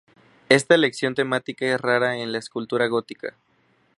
Esta 0.49 0.73
elección 0.73 1.13
temática 1.13 1.63
es 1.63 1.79
rara 1.79 2.17
en 2.17 2.31
la 2.31 2.39
escultura 2.39 2.87
gótica. 2.87 3.35